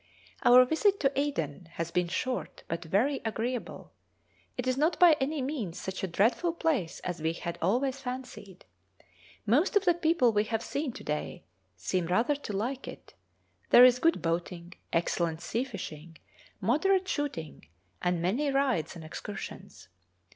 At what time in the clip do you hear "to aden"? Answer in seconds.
1.01-1.67